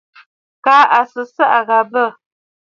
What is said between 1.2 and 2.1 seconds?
ɨsaʼà gha bə̂.